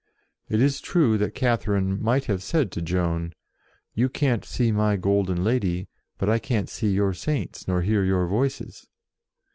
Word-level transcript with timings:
It 0.49 0.63
is 0.63 0.81
true 0.81 1.19
that 1.19 1.35
Catherine 1.35 2.01
might 2.01 2.25
have 2.25 2.41
said 2.41 2.71
to 2.71 2.81
Joan, 2.81 3.33
"You 3.93 4.09
can't 4.09 4.43
see 4.43 4.71
my 4.71 4.95
golden 4.95 5.43
lady, 5.43 5.89
but 6.17 6.27
I 6.27 6.39
can't 6.39 6.69
see 6.71 6.91
your 6.91 7.13
Saints, 7.13 7.67
nor 7.67 7.83
hear 7.83 8.03
your 8.03 8.25
Voices." 8.25 8.87